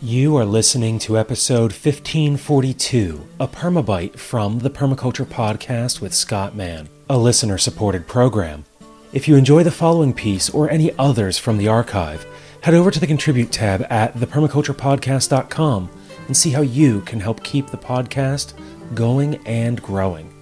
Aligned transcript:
You 0.00 0.36
are 0.36 0.44
listening 0.44 1.00
to 1.00 1.18
episode 1.18 1.72
1542, 1.72 3.26
a 3.40 3.48
permabite 3.48 4.16
from 4.16 4.60
the 4.60 4.70
Permaculture 4.70 5.26
Podcast 5.26 6.00
with 6.00 6.14
Scott 6.14 6.54
Mann, 6.54 6.88
a 7.10 7.18
listener 7.18 7.58
supported 7.58 8.06
program. 8.06 8.64
If 9.12 9.26
you 9.26 9.34
enjoy 9.34 9.64
the 9.64 9.72
following 9.72 10.14
piece 10.14 10.50
or 10.50 10.70
any 10.70 10.96
others 11.00 11.36
from 11.36 11.58
the 11.58 11.66
archive, 11.66 12.24
head 12.60 12.74
over 12.74 12.92
to 12.92 13.00
the 13.00 13.08
Contribute 13.08 13.50
tab 13.50 13.84
at 13.90 14.14
thepermaculturepodcast.com 14.14 15.90
and 16.28 16.36
see 16.36 16.50
how 16.50 16.62
you 16.62 17.00
can 17.00 17.18
help 17.18 17.42
keep 17.42 17.66
the 17.66 17.76
podcast 17.76 18.52
going 18.94 19.44
and 19.48 19.82
growing. 19.82 20.32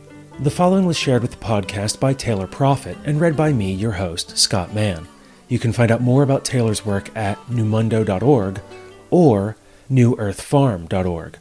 The 0.41 0.51
following 0.51 0.85
was 0.85 0.99
shared 0.99 1.23
with 1.23 1.31
the 1.31 1.39
podcast 1.39 1.99
by 1.99 2.13
Taylor 2.13 2.47
Proffitt 2.47 2.99
and 3.07 3.19
read 3.19 3.39
by 3.39 3.55
me, 3.55 3.73
your 3.73 3.93
host, 3.93 4.37
Scott 4.37 4.75
Mann. 4.75 5.09
You 5.49 5.59
can 5.59 5.73
find 5.73 5.91
out 5.91 6.03
more 6.03 6.23
about 6.23 6.45
Taylor's 6.45 6.85
work 6.85 7.09
at 7.17 7.39
numundo.org 7.47 8.61
or 9.17 9.57
newearthfarm.org. 9.91 11.39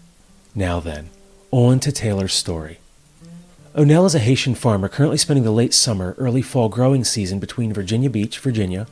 Now 0.56 0.80
then, 0.80 1.10
on 1.52 1.82
to 1.82 1.92
Taylor's 1.92 2.34
story. 2.34 2.80
Onel 3.76 4.06
is 4.06 4.16
a 4.16 4.20
Haitian 4.20 4.56
farmer 4.56 4.88
currently 4.88 5.18
spending 5.18 5.44
the 5.44 5.52
late 5.52 5.74
summer, 5.74 6.16
early 6.18 6.42
fall 6.42 6.70
growing 6.70 7.04
season 7.04 7.38
between 7.38 7.74
Virginia 7.74 8.10
Beach, 8.10 8.40
Virginia, 8.40 8.88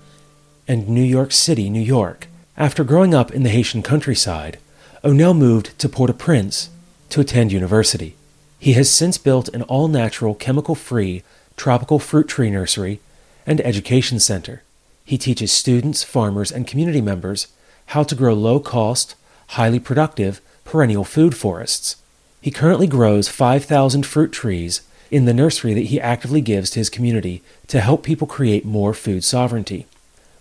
and 0.67 0.89
New 0.89 1.01
York 1.01 1.31
City, 1.31 1.69
New 1.69 1.79
York. 1.79 2.27
After 2.57 2.83
growing 2.83 3.13
up 3.13 3.31
in 3.31 3.43
the 3.43 3.49
Haitian 3.51 3.83
countryside, 3.83 4.59
Onel 5.01 5.37
moved 5.37 5.79
to 5.79 5.87
Port 5.87 6.09
au 6.09 6.13
Prince 6.13 6.69
to 7.11 7.21
attend 7.21 7.53
university. 7.53 8.17
He 8.59 8.73
has 8.73 8.91
since 8.91 9.17
built 9.17 9.47
an 9.49 9.61
all 9.61 9.87
natural, 9.87 10.35
chemical 10.35 10.75
free, 10.75 11.23
tropical 11.55 11.99
fruit 11.99 12.27
tree 12.27 12.49
nursery 12.49 12.99
and 13.45 13.61
education 13.61 14.19
center. 14.19 14.61
He 15.05 15.17
teaches 15.17 15.53
students, 15.53 16.03
farmers, 16.03 16.51
and 16.51 16.67
community 16.67 16.99
members 16.99 17.47
how 17.87 18.03
to 18.03 18.15
grow 18.15 18.33
low 18.33 18.59
cost, 18.59 19.15
highly 19.49 19.79
productive, 19.79 20.41
perennial 20.65 21.03
food 21.03 21.35
forests. 21.35 21.97
He 22.41 22.51
currently 22.51 22.87
grows 22.87 23.29
5,000 23.29 24.05
fruit 24.05 24.31
trees 24.31 24.81
in 25.11 25.25
the 25.25 25.33
nursery 25.33 25.73
that 25.73 25.85
he 25.85 26.01
actively 26.01 26.41
gives 26.41 26.71
to 26.71 26.79
his 26.79 26.89
community 26.89 27.43
to 27.67 27.79
help 27.79 28.03
people 28.03 28.27
create 28.27 28.65
more 28.65 28.93
food 28.93 29.23
sovereignty. 29.23 29.85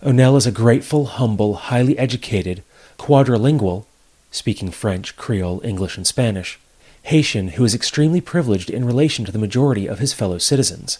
Onel 0.01 0.35
is 0.35 0.47
a 0.47 0.51
grateful, 0.51 1.05
humble, 1.05 1.55
highly 1.55 1.97
educated, 1.97 2.63
quadrilingual, 2.97 3.85
speaking 4.31 4.71
French, 4.71 5.15
Creole, 5.15 5.61
English, 5.63 5.95
and 5.95 6.07
Spanish, 6.07 6.59
Haitian 7.03 7.49
who 7.49 7.63
is 7.63 7.75
extremely 7.75 8.19
privileged 8.19 8.69
in 8.69 8.83
relation 8.83 9.25
to 9.25 9.31
the 9.31 9.39
majority 9.39 9.87
of 9.87 9.99
his 9.99 10.11
fellow 10.11 10.39
citizens. 10.39 10.99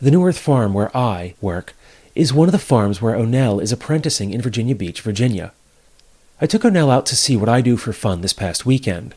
The 0.00 0.10
New 0.10 0.24
Earth 0.24 0.38
Farm, 0.38 0.72
where 0.72 0.96
I 0.96 1.34
work, 1.40 1.74
is 2.14 2.32
one 2.32 2.48
of 2.48 2.52
the 2.52 2.58
farms 2.58 3.00
where 3.00 3.16
Onel 3.16 3.62
is 3.62 3.72
apprenticing 3.72 4.32
in 4.32 4.42
Virginia 4.42 4.74
Beach, 4.74 5.00
Virginia. 5.00 5.52
I 6.40 6.46
took 6.46 6.62
Onel 6.62 6.90
out 6.90 7.06
to 7.06 7.16
see 7.16 7.36
what 7.36 7.48
I 7.48 7.60
do 7.60 7.76
for 7.76 7.92
fun 7.92 8.20
this 8.20 8.32
past 8.32 8.66
weekend. 8.66 9.14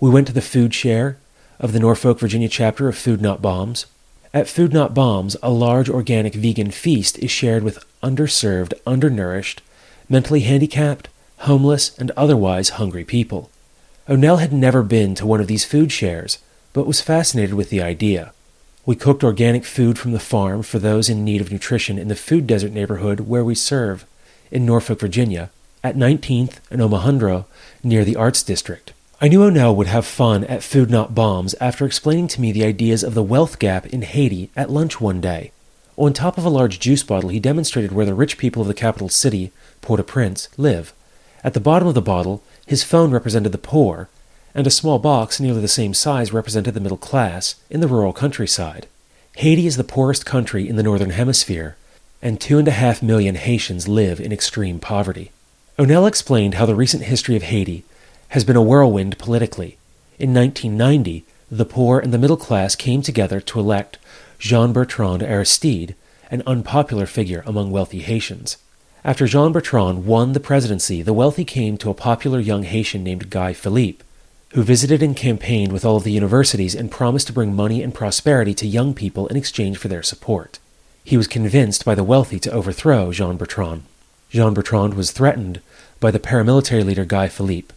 We 0.00 0.10
went 0.10 0.26
to 0.28 0.32
the 0.32 0.40
food 0.40 0.74
share 0.74 1.18
of 1.58 1.72
the 1.72 1.80
Norfolk, 1.80 2.20
Virginia 2.20 2.48
chapter 2.48 2.88
of 2.88 2.96
Food 2.96 3.20
Not 3.20 3.42
Bombs. 3.42 3.86
At 4.32 4.48
Food 4.48 4.72
Not 4.72 4.94
Bombs, 4.94 5.36
a 5.42 5.50
large 5.50 5.88
organic 5.88 6.34
vegan 6.34 6.70
feast 6.70 7.18
is 7.18 7.30
shared 7.30 7.62
with 7.62 7.84
underserved, 8.02 8.74
undernourished, 8.86 9.62
mentally 10.08 10.40
handicapped, 10.40 11.08
homeless, 11.38 11.98
and 11.98 12.10
otherwise 12.12 12.70
hungry 12.70 13.04
people. 13.04 13.50
Onel 14.08 14.38
had 14.40 14.52
never 14.52 14.82
been 14.82 15.14
to 15.16 15.26
one 15.26 15.40
of 15.40 15.46
these 15.46 15.64
food 15.64 15.90
shares, 15.90 16.38
but 16.72 16.86
was 16.86 17.00
fascinated 17.00 17.54
with 17.54 17.70
the 17.70 17.82
idea. 17.82 18.32
We 18.88 18.96
cooked 18.96 19.22
organic 19.22 19.66
food 19.66 19.98
from 19.98 20.12
the 20.12 20.18
farm 20.18 20.62
for 20.62 20.78
those 20.78 21.10
in 21.10 21.22
need 21.22 21.42
of 21.42 21.52
nutrition 21.52 21.98
in 21.98 22.08
the 22.08 22.16
food 22.16 22.46
desert 22.46 22.72
neighborhood 22.72 23.20
where 23.20 23.44
we 23.44 23.54
serve, 23.54 24.06
in 24.50 24.64
Norfolk, 24.64 25.00
Virginia, 25.00 25.50
at 25.84 25.94
19th 25.94 26.54
and 26.70 26.80
Omohundro, 26.80 27.44
near 27.82 28.02
the 28.02 28.16
Arts 28.16 28.42
District. 28.42 28.94
I 29.20 29.28
knew 29.28 29.40
Onel 29.40 29.76
would 29.76 29.88
have 29.88 30.06
fun 30.06 30.42
at 30.44 30.62
Food 30.62 30.90
Not 30.90 31.14
Bombs 31.14 31.54
after 31.60 31.84
explaining 31.84 32.28
to 32.28 32.40
me 32.40 32.50
the 32.50 32.64
ideas 32.64 33.04
of 33.04 33.12
the 33.12 33.22
wealth 33.22 33.58
gap 33.58 33.84
in 33.84 34.00
Haiti 34.00 34.48
at 34.56 34.70
lunch 34.70 35.02
one 35.02 35.20
day. 35.20 35.52
On 35.98 36.14
top 36.14 36.38
of 36.38 36.46
a 36.46 36.48
large 36.48 36.80
juice 36.80 37.02
bottle, 37.02 37.28
he 37.28 37.40
demonstrated 37.40 37.92
where 37.92 38.06
the 38.06 38.14
rich 38.14 38.38
people 38.38 38.62
of 38.62 38.68
the 38.68 38.72
capital 38.72 39.10
city, 39.10 39.52
Port 39.82 40.00
au 40.00 40.02
Prince, 40.02 40.48
live. 40.56 40.94
At 41.44 41.52
the 41.52 41.60
bottom 41.60 41.88
of 41.88 41.94
the 41.94 42.00
bottle, 42.00 42.42
his 42.64 42.84
phone 42.84 43.10
represented 43.10 43.52
the 43.52 43.58
poor, 43.58 44.08
and 44.58 44.66
a 44.66 44.70
small 44.70 44.98
box 44.98 45.38
nearly 45.38 45.60
the 45.60 45.68
same 45.68 45.94
size 45.94 46.32
represented 46.32 46.74
the 46.74 46.80
middle 46.80 46.96
class 46.96 47.54
in 47.70 47.78
the 47.78 47.86
rural 47.86 48.12
countryside. 48.12 48.88
Haiti 49.36 49.68
is 49.68 49.76
the 49.76 49.84
poorest 49.84 50.26
country 50.26 50.68
in 50.68 50.74
the 50.74 50.82
Northern 50.82 51.10
Hemisphere, 51.10 51.76
and 52.20 52.40
two 52.40 52.58
and 52.58 52.66
a 52.66 52.72
half 52.72 53.00
million 53.00 53.36
Haitians 53.36 53.86
live 53.86 54.18
in 54.18 54.32
extreme 54.32 54.80
poverty. 54.80 55.30
Onel 55.78 56.08
explained 56.08 56.54
how 56.54 56.66
the 56.66 56.74
recent 56.74 57.04
history 57.04 57.36
of 57.36 57.44
Haiti 57.44 57.84
has 58.30 58.42
been 58.42 58.56
a 58.56 58.62
whirlwind 58.62 59.16
politically. 59.16 59.78
In 60.18 60.34
1990, 60.34 61.24
the 61.52 61.64
poor 61.64 62.00
and 62.00 62.12
the 62.12 62.18
middle 62.18 62.36
class 62.36 62.74
came 62.74 63.00
together 63.00 63.40
to 63.40 63.60
elect 63.60 63.96
Jean 64.40 64.72
Bertrand 64.72 65.22
Aristide, 65.22 65.94
an 66.32 66.42
unpopular 66.48 67.06
figure 67.06 67.44
among 67.46 67.70
wealthy 67.70 68.00
Haitians. 68.00 68.56
After 69.04 69.28
Jean 69.28 69.52
Bertrand 69.52 70.04
won 70.04 70.32
the 70.32 70.40
presidency, 70.40 71.00
the 71.00 71.12
wealthy 71.12 71.44
came 71.44 71.78
to 71.78 71.90
a 71.90 71.94
popular 71.94 72.40
young 72.40 72.64
Haitian 72.64 73.04
named 73.04 73.30
Guy 73.30 73.52
Philippe, 73.52 74.02
who 74.54 74.62
visited 74.62 75.02
and 75.02 75.16
campaigned 75.16 75.72
with 75.72 75.84
all 75.84 75.96
of 75.96 76.04
the 76.04 76.12
universities 76.12 76.74
and 76.74 76.90
promised 76.90 77.26
to 77.26 77.32
bring 77.32 77.54
money 77.54 77.82
and 77.82 77.94
prosperity 77.94 78.54
to 78.54 78.66
young 78.66 78.94
people 78.94 79.26
in 79.26 79.36
exchange 79.36 79.76
for 79.76 79.88
their 79.88 80.02
support. 80.02 80.58
He 81.04 81.16
was 81.16 81.26
convinced 81.26 81.84
by 81.84 81.94
the 81.94 82.04
wealthy 82.04 82.38
to 82.40 82.52
overthrow 82.52 83.12
Jean 83.12 83.36
Bertrand. 83.36 83.82
Jean 84.30 84.54
Bertrand 84.54 84.94
was 84.94 85.10
threatened 85.10 85.60
by 86.00 86.10
the 86.10 86.18
paramilitary 86.18 86.84
leader 86.84 87.04
Guy 87.04 87.28
Philippe, 87.28 87.74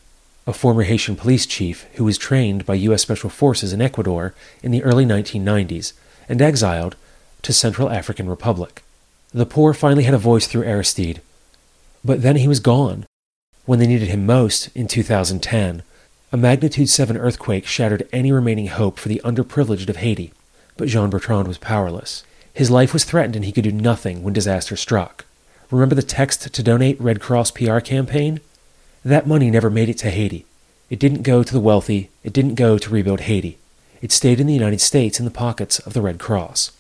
a 0.48 0.54
former 0.54 0.84
Haitian 0.84 1.16
police 1.16 1.46
chief 1.46 1.86
who 1.94 2.04
was 2.04 2.18
trained 2.18 2.66
by 2.66 2.74
U.S. 2.76 3.02
Special 3.02 3.30
Forces 3.30 3.74
in 3.74 3.82
Ecuador 3.82 4.34
in 4.64 4.72
the 4.72 4.84
early 4.84 5.06
1990s 5.06 5.94
and 6.28 6.42
exiled 6.42 6.96
to 7.42 7.54
Central 7.54 7.90
African 7.90 8.30
Republic. 8.30 8.84
The 9.34 9.46
poor 9.46 9.74
finally 9.74 10.04
had 10.04 10.14
a 10.14 10.20
voice 10.20 10.48
through 10.48 10.64
Aristide, 10.64 11.22
but 12.04 12.22
then 12.22 12.38
he 12.38 12.48
was 12.48 12.60
gone. 12.60 13.06
When 13.66 13.80
they 13.80 13.88
needed 13.88 14.10
him 14.10 14.26
most, 14.26 14.70
in 14.76 14.88
2010, 14.88 15.84
a 16.34 16.38
magnitude 16.38 16.88
7 16.88 17.18
earthquake 17.18 17.66
shattered 17.66 18.08
any 18.14 18.32
remaining 18.32 18.68
hope 18.68 18.98
for 18.98 19.10
the 19.10 19.22
underprivileged 19.26 19.90
of 19.90 19.98
Haiti, 19.98 20.32
but 20.78 20.88
Jean 20.88 21.10
Bertrand 21.10 21.46
was 21.46 21.58
powerless. 21.58 22.24
His 22.54 22.72
life 22.72 22.94
was 22.94 23.04
threatened 23.04 23.36
and 23.36 23.44
he 23.44 23.52
could 23.52 23.66
do 23.66 23.72
nothing 23.72 24.24
when 24.24 24.34
disaster 24.34 24.78
struck. 24.78 25.26
Remember 25.70 25.94
the 25.94 26.02
text 26.02 26.54
to 26.54 26.64
donate 26.64 27.00
Red 27.02 27.20
Cross 27.20 27.52
PR 27.52 27.80
campaign? 27.80 28.40
That 29.04 29.28
money 29.28 29.52
never 29.52 29.70
made 29.70 29.90
it 29.90 29.98
to 30.00 30.10
Haiti. 30.10 30.46
It 30.90 31.00
didn't 31.00 31.24
go 31.24 31.44
to 31.44 31.54
the 31.54 31.60
wealthy, 31.60 32.10
it 32.24 32.32
didn't 32.32 32.56
go 32.56 32.78
to 32.78 32.90
rebuild 32.90 33.22
Haiti. 33.22 33.58
It 34.02 34.14
stayed 34.14 34.40
in 34.40 34.48
the 34.48 34.54
United 34.54 34.80
States 34.80 35.20
in 35.20 35.26
the 35.26 35.32
pockets 35.32 35.80
of 35.80 35.94
the 35.94 36.02
Red 36.02 36.18
Cross. 36.18 36.72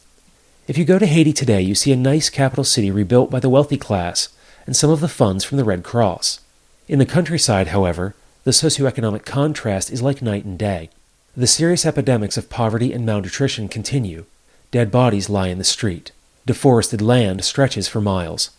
If 0.66 0.78
you 0.78 0.85
go 0.85 0.97
to 0.97 1.06
Haiti 1.06 1.34
today, 1.34 1.61
you 1.61 1.75
see 1.75 1.91
a 1.91 1.97
nice 1.97 2.29
capital 2.29 2.63
city 2.63 2.90
rebuilt 2.90 3.29
by 3.29 3.41
the 3.41 3.50
wealthy 3.50 3.78
class 3.78 4.29
and 4.66 4.78
some 4.78 4.90
of 4.90 5.01
the 5.01 5.09
funds 5.09 5.44
from 5.44 5.57
the 5.57 5.66
Red 5.66 5.84
Cross. 5.84 6.40
In 6.88 7.00
the 7.00 7.06
countryside, 7.06 7.67
however, 7.67 8.16
the 8.44 8.52
socioeconomic 8.52 9.24
contrast 9.24 9.91
is 9.91 10.02
like 10.02 10.22
night 10.22 10.46
and 10.46 10.57
day. 10.57 10.90
The 11.38 11.47
serious 11.47 11.85
epidemics 11.85 12.38
of 12.38 12.50
poverty 12.50 12.91
and 12.91 13.06
malnutrition 13.06 13.68
continue. 13.68 14.25
Dead 14.72 14.91
bodies 14.91 15.29
lie 15.29 15.47
in 15.47 15.59
the 15.59 15.63
street. 15.63 16.12
Deforested 16.46 17.02
land 17.02 17.44
stretches 17.44 17.88
for 17.88 18.02
miles. 18.02 18.50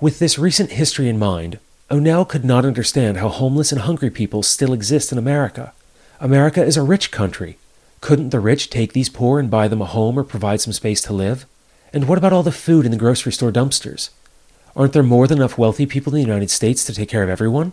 With 0.00 0.18
this 0.18 0.38
recent 0.38 0.72
history 0.72 1.08
in 1.08 1.18
mind, 1.18 1.58
Onel 1.90 2.28
could 2.28 2.44
not 2.44 2.64
understand 2.64 3.16
how 3.16 3.28
homeless 3.28 3.72
and 3.72 3.80
hungry 3.82 4.10
people 4.10 4.42
still 4.42 4.72
exist 4.72 5.12
in 5.12 5.18
America. 5.18 5.72
America 6.20 6.64
is 6.64 6.76
a 6.76 6.82
rich 6.82 7.10
country. 7.10 7.58
Couldn't 8.00 8.30
the 8.30 8.40
rich 8.40 8.70
take 8.70 8.92
these 8.92 9.08
poor 9.08 9.38
and 9.38 9.50
buy 9.50 9.68
them 9.68 9.82
a 9.82 9.86
home 9.86 10.18
or 10.18 10.24
provide 10.24 10.60
some 10.60 10.72
space 10.72 11.02
to 11.02 11.12
live? 11.12 11.46
And 11.92 12.08
what 12.08 12.18
about 12.18 12.32
all 12.32 12.42
the 12.42 12.52
food 12.52 12.84
in 12.84 12.92
the 12.92 12.96
grocery 12.96 13.32
store 13.32 13.52
dumpsters? 13.52 14.10
Aren't 14.74 14.92
there 14.92 15.02
more 15.02 15.26
than 15.26 15.38
enough 15.38 15.58
wealthy 15.58 15.84
people 15.84 16.14
in 16.14 16.20
the 16.20 16.26
United 16.26 16.50
States 16.50 16.84
to 16.84 16.94
take 16.94 17.08
care 17.08 17.22
of 17.22 17.28
everyone? 17.28 17.72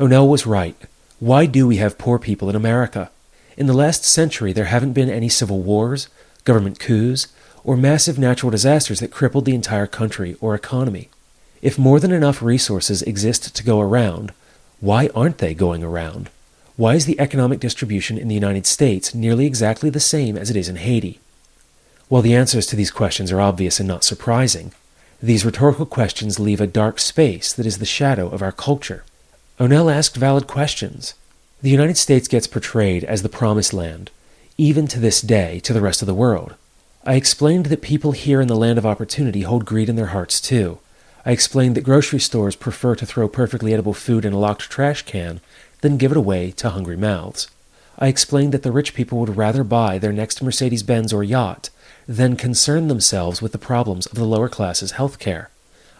Oh, 0.00 0.06
Onel 0.06 0.28
was 0.28 0.46
right. 0.46 0.76
Why 1.18 1.46
do 1.46 1.66
we 1.66 1.78
have 1.78 1.98
poor 1.98 2.20
people 2.20 2.48
in 2.48 2.54
America? 2.54 3.10
In 3.56 3.66
the 3.66 3.72
last 3.72 4.04
century, 4.04 4.52
there 4.52 4.66
haven't 4.66 4.92
been 4.92 5.10
any 5.10 5.28
civil 5.28 5.60
wars, 5.60 6.06
government 6.44 6.78
coups, 6.78 7.26
or 7.64 7.76
massive 7.76 8.16
natural 8.16 8.50
disasters 8.50 9.00
that 9.00 9.10
crippled 9.10 9.44
the 9.44 9.56
entire 9.56 9.88
country 9.88 10.36
or 10.40 10.54
economy. 10.54 11.08
If 11.62 11.80
more 11.80 11.98
than 11.98 12.12
enough 12.12 12.42
resources 12.42 13.02
exist 13.02 13.56
to 13.56 13.64
go 13.64 13.80
around, 13.80 14.32
why 14.78 15.10
aren't 15.16 15.38
they 15.38 15.52
going 15.52 15.82
around? 15.82 16.30
Why 16.76 16.94
is 16.94 17.06
the 17.06 17.18
economic 17.18 17.58
distribution 17.58 18.18
in 18.18 18.28
the 18.28 18.36
United 18.36 18.66
States 18.66 19.16
nearly 19.16 19.46
exactly 19.46 19.90
the 19.90 19.98
same 19.98 20.36
as 20.36 20.48
it 20.48 20.56
is 20.56 20.68
in 20.68 20.76
Haiti? 20.76 21.18
While 22.06 22.22
the 22.22 22.36
answers 22.36 22.68
to 22.68 22.76
these 22.76 22.92
questions 22.92 23.32
are 23.32 23.40
obvious 23.40 23.80
and 23.80 23.88
not 23.88 24.04
surprising, 24.04 24.70
these 25.20 25.44
rhetorical 25.44 25.86
questions 25.86 26.38
leave 26.38 26.60
a 26.60 26.68
dark 26.68 27.00
space 27.00 27.52
that 27.52 27.66
is 27.66 27.78
the 27.78 27.84
shadow 27.84 28.28
of 28.28 28.42
our 28.42 28.52
culture. 28.52 29.02
Onel 29.58 29.92
asked 29.92 30.16
valid 30.16 30.46
questions. 30.46 31.14
The 31.62 31.70
United 31.70 31.96
States 31.96 32.28
gets 32.28 32.46
portrayed 32.46 33.02
as 33.02 33.22
the 33.22 33.28
promised 33.28 33.74
land, 33.74 34.12
even 34.56 34.86
to 34.86 35.00
this 35.00 35.20
day, 35.20 35.58
to 35.60 35.72
the 35.72 35.80
rest 35.80 36.00
of 36.00 36.06
the 36.06 36.14
world. 36.14 36.54
I 37.04 37.14
explained 37.14 37.66
that 37.66 37.82
people 37.82 38.12
here 38.12 38.40
in 38.40 38.46
the 38.46 38.54
land 38.54 38.78
of 38.78 38.86
opportunity 38.86 39.42
hold 39.42 39.64
greed 39.64 39.88
in 39.88 39.96
their 39.96 40.14
hearts 40.14 40.40
too. 40.40 40.78
I 41.26 41.32
explained 41.32 41.74
that 41.74 41.80
grocery 41.80 42.20
stores 42.20 42.54
prefer 42.54 42.94
to 42.94 43.06
throw 43.06 43.28
perfectly 43.28 43.72
edible 43.72 43.94
food 43.94 44.24
in 44.24 44.32
a 44.32 44.38
locked 44.38 44.70
trash 44.70 45.02
can 45.02 45.40
than 45.80 45.96
give 45.96 46.12
it 46.12 46.16
away 46.16 46.52
to 46.52 46.70
hungry 46.70 46.96
mouths. 46.96 47.48
I 47.98 48.06
explained 48.06 48.54
that 48.54 48.62
the 48.62 48.70
rich 48.70 48.94
people 48.94 49.18
would 49.18 49.36
rather 49.36 49.64
buy 49.64 49.98
their 49.98 50.12
next 50.12 50.40
Mercedes 50.40 50.84
Benz 50.84 51.12
or 51.12 51.24
yacht 51.24 51.70
than 52.06 52.36
concern 52.36 52.86
themselves 52.86 53.42
with 53.42 53.50
the 53.50 53.58
problems 53.58 54.06
of 54.06 54.14
the 54.14 54.24
lower 54.24 54.48
classes' 54.48 54.92
health 54.92 55.18
care. 55.18 55.50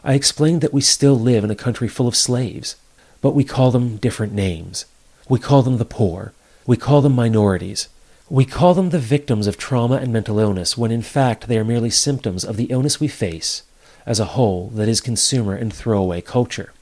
I 0.05 0.15
explained 0.15 0.61
that 0.61 0.73
we 0.73 0.81
still 0.81 1.19
live 1.19 1.43
in 1.43 1.51
a 1.51 1.57
country 1.57 1.89
full 1.89 2.07
of 2.07 2.15
slaves, 2.15 2.77
but 3.21 3.35
we 3.35 3.45
call 3.45 3.71
them 3.71 3.97
different 3.97 4.33
names. 4.33 4.85
We 5.29 5.39
call 5.39 5.63
them 5.63 5.79
the 5.79 5.85
poor. 5.85 6.33
We 6.67 6.77
call 6.77 7.01
them 7.01 7.15
minorities. 7.15 7.89
We 8.31 8.45
call 8.45 8.75
them 8.75 8.91
the 8.91 8.99
victims 8.99 9.47
of 9.47 9.57
trauma 9.57 9.97
and 9.97 10.13
mental 10.13 10.39
illness 10.39 10.77
when 10.77 10.91
in 10.91 11.03
fact 11.03 11.49
they 11.49 11.59
are 11.59 11.65
merely 11.65 11.91
symptoms 11.91 12.45
of 12.45 12.57
the 12.57 12.67
illness 12.67 13.01
we 13.01 13.09
face 13.09 13.63
as 14.05 14.21
a 14.21 14.33
whole 14.37 14.69
that 14.75 14.89
is 14.89 15.01
consumer 15.01 15.55
and 15.55 15.73
throwaway 15.73 16.21
culture. 16.21 16.73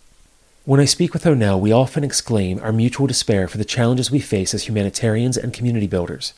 When 0.65 0.81
I 0.81 0.85
speak 0.85 1.13
with 1.13 1.25
Onel, 1.25 1.61
we 1.61 1.71
often 1.71 2.03
exclaim 2.03 2.59
our 2.61 2.73
mutual 2.73 3.07
despair 3.07 3.47
for 3.47 3.59
the 3.59 3.65
challenges 3.65 4.11
we 4.11 4.19
face 4.19 4.53
as 4.53 4.65
humanitarians 4.65 5.37
and 5.37 5.53
community 5.53 5.87
builders. 5.87 6.35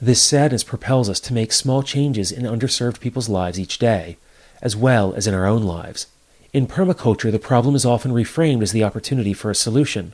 This 0.00 0.22
sadness 0.22 0.62
propels 0.62 1.08
us 1.08 1.18
to 1.20 1.34
make 1.34 1.52
small 1.52 1.82
changes 1.82 2.30
in 2.30 2.44
underserved 2.44 3.00
people's 3.00 3.28
lives 3.28 3.58
each 3.58 3.78
day, 3.78 4.16
as 4.62 4.76
well 4.76 5.14
as 5.14 5.26
in 5.26 5.34
our 5.34 5.46
own 5.46 5.62
lives. 5.62 6.06
In 6.54 6.68
permaculture, 6.68 7.32
the 7.32 7.40
problem 7.40 7.74
is 7.74 7.84
often 7.84 8.12
reframed 8.12 8.62
as 8.62 8.70
the 8.70 8.84
opportunity 8.84 9.32
for 9.32 9.50
a 9.50 9.56
solution, 9.56 10.12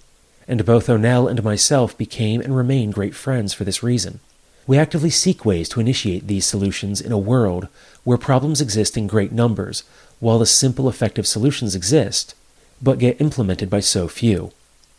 and 0.49 0.65
both 0.65 0.87
Onel 0.87 1.29
and 1.29 1.45
myself 1.45 1.97
became 1.99 2.41
and 2.41 2.57
remain 2.57 2.91
great 2.91 3.15
friends 3.15 3.53
for 3.53 3.65
this 3.65 3.83
reason. 3.83 4.21
We 4.67 4.79
actively 4.79 5.11
seek 5.11 5.45
ways 5.45 5.69
to 5.69 5.81
initiate 5.81 6.29
these 6.29 6.47
solutions 6.47 6.99
in 7.03 7.13
a 7.13 7.19
world 7.19 7.69
where 8.05 8.17
problems 8.17 8.63
exist 8.63 8.97
in 8.97 9.07
great 9.07 9.33
numbers, 9.33 9.83
while 10.19 10.39
the 10.39 10.47
simple, 10.47 10.89
effective 10.89 11.27
solutions 11.27 11.75
exist 11.75 12.35
but 12.81 12.99
get 12.99 13.21
implemented 13.21 13.69
by 13.69 13.81
so 13.81 14.09
few. 14.09 14.51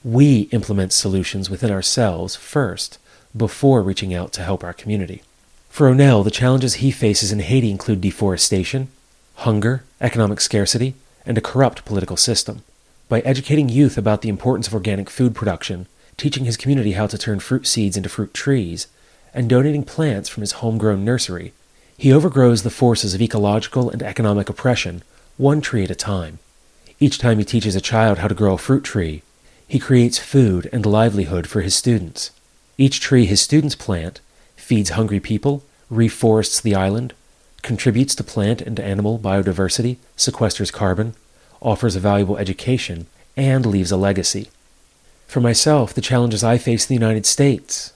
We 0.03 0.41
implement 0.51 0.93
solutions 0.93 1.49
within 1.49 1.71
ourselves 1.71 2.35
first, 2.35 2.99
before 3.35 3.81
reaching 3.81 4.13
out 4.13 4.31
to 4.33 4.43
help 4.43 4.63
our 4.63 4.73
community. 4.73 5.23
For 5.69 5.89
Onel, 5.89 6.23
the 6.23 6.29
challenges 6.29 6.75
he 6.75 6.91
faces 6.91 7.31
in 7.31 7.39
Haiti 7.39 7.71
include 7.71 7.99
deforestation, 7.99 8.89
hunger, 9.37 9.83
economic 9.99 10.39
scarcity, 10.39 10.93
and 11.25 11.37
a 11.37 11.41
corrupt 11.41 11.85
political 11.85 12.17
system. 12.17 12.63
By 13.09 13.21
educating 13.21 13.69
youth 13.69 13.97
about 13.97 14.21
the 14.21 14.29
importance 14.29 14.67
of 14.67 14.73
organic 14.73 15.09
food 15.09 15.35
production, 15.35 15.87
teaching 16.17 16.45
his 16.45 16.57
community 16.57 16.93
how 16.93 17.07
to 17.07 17.17
turn 17.17 17.39
fruit 17.39 17.67
seeds 17.67 17.97
into 17.97 18.09
fruit 18.09 18.33
trees, 18.33 18.87
and 19.33 19.49
donating 19.49 19.83
plants 19.83 20.29
from 20.29 20.41
his 20.41 20.53
homegrown 20.53 21.05
nursery, 21.05 21.53
he 21.97 22.11
overgrows 22.11 22.63
the 22.63 22.69
forces 22.69 23.13
of 23.13 23.21
ecological 23.21 23.89
and 23.89 24.01
economic 24.01 24.49
oppression, 24.49 25.03
one 25.37 25.61
tree 25.61 25.83
at 25.83 25.91
a 25.91 25.95
time. 25.95 26.39
Each 26.99 27.17
time 27.17 27.39
he 27.39 27.45
teaches 27.45 27.75
a 27.75 27.81
child 27.81 28.19
how 28.19 28.27
to 28.27 28.35
grow 28.35 28.53
a 28.53 28.57
fruit 28.57 28.83
tree, 28.83 29.23
he 29.67 29.79
creates 29.79 30.19
food 30.19 30.69
and 30.73 30.85
livelihood 30.85 31.47
for 31.47 31.61
his 31.61 31.75
students. 31.75 32.31
Each 32.77 32.99
tree 32.99 33.25
his 33.25 33.39
students 33.39 33.75
plant 33.75 34.19
feeds 34.55 34.91
hungry 34.91 35.19
people, 35.19 35.63
reforests 35.91 36.61
the 36.61 36.75
island, 36.75 37.13
contributes 37.61 38.15
to 38.15 38.23
plant 38.23 38.61
and 38.61 38.79
animal 38.79 39.19
biodiversity, 39.19 39.97
sequesters 40.17 40.71
carbon, 40.71 41.13
offers 41.61 41.95
a 41.95 41.99
valuable 41.99 42.37
education, 42.37 43.07
and 43.37 43.65
leaves 43.65 43.91
a 43.91 43.97
legacy. 43.97 44.49
For 45.27 45.39
myself, 45.39 45.93
the 45.93 46.01
challenges 46.01 46.43
I 46.43 46.57
face 46.57 46.83
in 46.83 46.87
the 46.89 47.05
United 47.05 47.25
States 47.25 47.93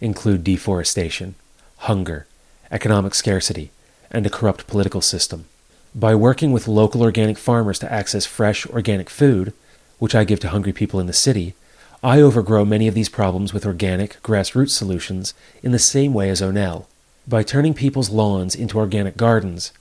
include 0.00 0.44
deforestation, 0.44 1.34
hunger, 1.78 2.26
economic 2.70 3.14
scarcity, 3.14 3.70
and 4.10 4.26
a 4.26 4.30
corrupt 4.30 4.66
political 4.66 5.00
system. 5.00 5.46
By 5.94 6.14
working 6.14 6.52
with 6.52 6.68
local 6.68 7.02
organic 7.02 7.38
farmers 7.38 7.78
to 7.78 7.92
access 7.92 8.26
fresh 8.26 8.66
organic 8.66 9.08
food, 9.08 9.52
which 9.98 10.14
I 10.14 10.24
give 10.24 10.40
to 10.40 10.48
hungry 10.48 10.72
people 10.72 11.00
in 11.00 11.06
the 11.06 11.12
city, 11.12 11.54
I 12.02 12.20
overgrow 12.20 12.64
many 12.64 12.86
of 12.88 12.94
these 12.94 13.08
problems 13.08 13.54
with 13.54 13.64
organic, 13.64 14.20
grassroots 14.22 14.70
solutions 14.70 15.32
in 15.62 15.72
the 15.72 15.78
same 15.78 16.12
way 16.12 16.28
as 16.28 16.42
Onel. 16.42 16.84
By 17.26 17.42
turning 17.42 17.72
people's 17.72 18.10
lawns 18.10 18.54
into 18.54 18.76
organic 18.76 19.16
gardens, 19.16 19.72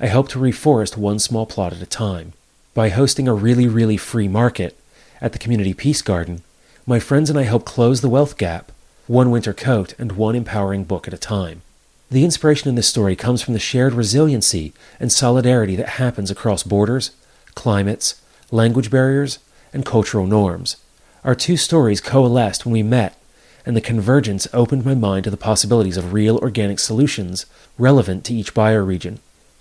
I 0.00 0.06
help 0.06 0.28
to 0.30 0.40
reforest 0.40 0.96
one 0.96 1.20
small 1.20 1.46
plot 1.46 1.72
at 1.72 1.80
a 1.80 1.86
time. 1.86 2.32
By 2.74 2.88
hosting 2.88 3.28
a 3.28 3.34
really, 3.34 3.68
really 3.68 3.96
free 3.96 4.26
market 4.26 4.76
at 5.20 5.32
the 5.32 5.38
Community 5.38 5.74
Peace 5.74 6.02
Garden, 6.02 6.42
my 6.86 6.98
friends 6.98 7.30
and 7.30 7.38
I 7.38 7.44
help 7.44 7.64
close 7.64 8.00
the 8.00 8.08
wealth 8.08 8.36
gap, 8.36 8.72
one 9.06 9.30
winter 9.30 9.52
coat 9.52 9.94
and 9.96 10.12
one 10.12 10.34
empowering 10.34 10.82
book 10.82 11.06
at 11.06 11.14
a 11.14 11.18
time. 11.18 11.62
The 12.10 12.24
inspiration 12.24 12.68
in 12.68 12.74
this 12.74 12.88
story 12.88 13.14
comes 13.14 13.42
from 13.42 13.54
the 13.54 13.60
shared 13.60 13.92
resiliency 13.92 14.72
and 14.98 15.12
solidarity 15.12 15.76
that 15.76 16.00
happens 16.00 16.32
across 16.32 16.64
borders, 16.64 17.12
climates, 17.54 18.20
language 18.50 18.90
barriers, 18.90 19.38
and 19.72 19.86
cultural 19.86 20.26
norms. 20.26 20.76
Our 21.22 21.36
two 21.36 21.56
stories 21.56 22.00
coalesced 22.00 22.66
when 22.66 22.72
we 22.72 22.82
met, 22.82 23.16
and 23.68 23.76
the 23.76 23.82
convergence 23.82 24.48
opened 24.54 24.82
my 24.82 24.94
mind 24.94 25.24
to 25.24 25.30
the 25.30 25.36
possibilities 25.36 25.98
of 25.98 26.14
real 26.14 26.38
organic 26.38 26.78
solutions 26.78 27.44
relevant 27.76 28.24
to 28.24 28.32
each 28.32 28.54
bioregion. 28.54 29.18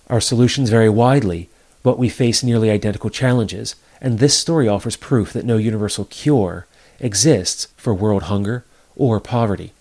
Our 0.10 0.22
solutions 0.22 0.70
vary 0.70 0.88
widely, 0.88 1.50
but 1.84 2.00
we 2.00 2.08
face 2.08 2.42
nearly 2.42 2.70
identical 2.70 3.10
challenges, 3.10 3.76
and 4.00 4.18
this 4.18 4.40
story 4.40 4.66
offers 4.66 4.96
proof 4.96 5.34
that 5.34 5.44
no 5.44 5.58
universal 5.58 6.06
cure 6.06 6.68
exists 7.02 7.68
for 7.76 7.94
world 7.94 8.24
hunger 8.24 8.64
or 8.96 9.20
poverty. 9.20 9.74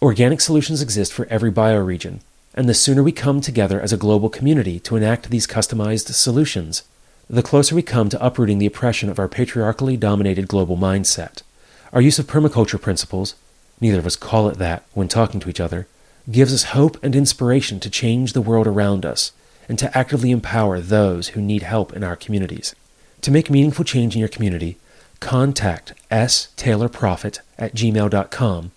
Organic 0.00 0.40
solutions 0.40 0.80
exist 0.80 1.12
for 1.12 1.26
every 1.26 1.50
bioregion, 1.50 2.20
and 2.54 2.68
the 2.68 2.74
sooner 2.74 3.02
we 3.02 3.10
come 3.10 3.40
together 3.40 3.80
as 3.80 3.92
a 3.92 3.96
global 3.96 4.28
community 4.28 4.78
to 4.78 4.94
enact 4.94 5.30
these 5.30 5.48
customized 5.48 6.12
solutions, 6.14 6.84
the 7.28 7.42
closer 7.42 7.74
we 7.74 7.82
come 7.82 8.08
to 8.08 8.24
uprooting 8.24 8.58
the 8.58 8.66
oppression 8.66 9.10
of 9.10 9.18
our 9.18 9.26
patriarchally 9.26 9.96
dominated 9.96 10.46
global 10.46 10.76
mindset. 10.76 11.42
Our 11.92 12.00
use 12.00 12.20
of 12.20 12.28
permaculture 12.28 12.80
principles, 12.80 13.34
neither 13.80 13.98
of 13.98 14.06
us 14.06 14.16
call 14.16 14.48
it 14.48 14.58
that 14.58 14.84
when 14.92 15.08
talking 15.08 15.40
to 15.40 15.48
each 15.48 15.60
other, 15.60 15.86
gives 16.30 16.52
us 16.54 16.64
hope 16.64 17.02
and 17.02 17.14
inspiration 17.14 17.80
to 17.80 17.90
change 17.90 18.32
the 18.32 18.42
world 18.42 18.66
around 18.66 19.04
us 19.04 19.32
and 19.68 19.78
to 19.78 19.96
actively 19.96 20.30
empower 20.30 20.80
those 20.80 21.28
who 21.28 21.40
need 21.40 21.62
help 21.62 21.92
in 21.92 22.04
our 22.04 22.16
communities. 22.16 22.74
To 23.22 23.30
make 23.30 23.50
meaningful 23.50 23.84
change 23.84 24.14
in 24.14 24.20
your 24.20 24.28
community, 24.28 24.76
contact 25.20 25.94
staylorproffitt 26.10 27.40
at 27.58 27.74
gmail.com 27.74 28.72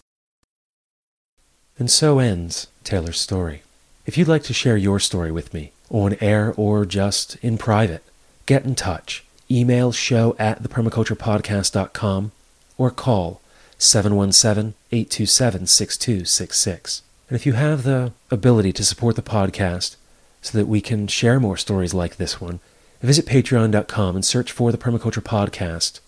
and 1.79 1.91
so 1.91 2.19
ends 2.19 2.67
Taylor's 2.83 3.19
story. 3.19 3.61
If 4.05 4.17
you'd 4.17 4.27
like 4.27 4.44
to 4.44 4.53
share 4.53 4.77
your 4.77 4.99
story 4.99 5.31
with 5.31 5.53
me, 5.53 5.71
on 5.89 6.17
air 6.19 6.53
or 6.57 6.85
just 6.85 7.35
in 7.38 7.57
private, 7.57 8.03
get 8.45 8.65
in 8.65 8.75
touch. 8.75 9.23
Email 9.49 9.91
show 9.91 10.35
at 10.39 10.63
thepermaculturepodcast.com 10.63 12.31
or 12.77 12.91
call 12.91 13.41
717 13.77 14.73
827 14.92 15.68
6266. 15.68 17.02
And 17.30 17.35
if 17.35 17.45
you 17.45 17.54
have 17.54 17.83
the 17.83 18.13
ability 18.31 18.73
to 18.73 18.83
support 18.83 19.16
the 19.16 19.21
podcast 19.21 19.95
so 20.42 20.57
that 20.57 20.68
we 20.68 20.81
can 20.81 21.07
share 21.07 21.40
more 21.40 21.57
stories 21.57 21.94
like 21.94 22.16
this 22.16 22.40
one, 22.40 22.59
visit 23.02 23.25
patreon.com 23.25 24.16
and 24.16 24.25
search 24.25 24.52
for 24.52 24.71
the 24.71 24.78
Permaculture 24.78 25.21
Podcast 25.23 25.99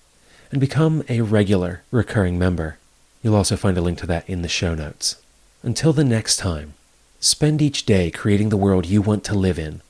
and 0.51 0.59
become 0.59 1.03
a 1.09 1.21
regular 1.21 1.83
recurring 1.91 2.39
member. 2.39 2.77
You'll 3.21 3.35
also 3.35 3.57
find 3.57 3.77
a 3.77 3.81
link 3.81 3.99
to 3.99 4.07
that 4.07 4.27
in 4.29 4.41
the 4.41 4.47
show 4.47 4.73
notes. 4.73 5.21
Until 5.61 5.93
the 5.93 6.05
next 6.05 6.37
time, 6.37 6.73
spend 7.19 7.61
each 7.61 7.85
day 7.85 8.09
creating 8.09 8.49
the 8.49 8.57
world 8.57 8.85
you 8.85 9.01
want 9.01 9.23
to 9.25 9.35
live 9.35 9.59
in 9.59 9.81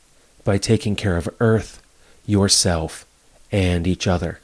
by 0.44 0.58
taking 0.58 0.96
care 0.96 1.16
of 1.16 1.30
Earth, 1.40 1.82
yourself, 2.26 3.06
and 3.52 3.86
each 3.86 4.08
other. 4.08 4.40